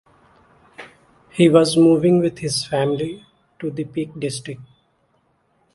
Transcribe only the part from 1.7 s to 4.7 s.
moving with his family to the Peak District.